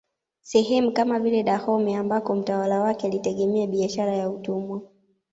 Sehemu 0.41 0.91
kama 0.91 1.19
vile 1.19 1.43
Dahomey 1.43 1.95
ambako 1.95 2.35
mtawala 2.35 2.79
wake 2.81 3.07
alitegemea 3.07 3.67
biashara 3.67 4.13
ya 4.15 4.29
utumwa 4.29 4.81